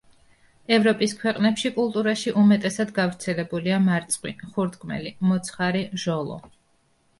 [0.77, 6.43] ევროპის ქვეყნებში კულტურაში უმეტესად გავრცელებულია მარწყვი, ხურტკმელი, მოცხარი, ჟოლო.